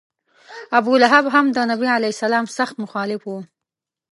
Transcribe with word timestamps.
ابولهب 0.77 1.25
هم 1.33 1.45
د 1.55 1.57
نبي 1.71 1.87
علیه 1.97 2.15
سلام 2.23 2.45
سخت 2.57 2.75
مخالف 2.83 3.21
و. 3.27 3.31